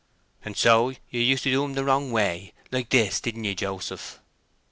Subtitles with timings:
[0.43, 4.19] "And so you used to do 'em the wrong way, like this, didn't ye, Joseph?"